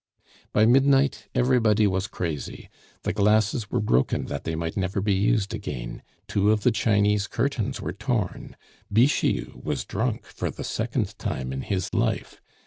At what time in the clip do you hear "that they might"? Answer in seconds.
4.25-4.75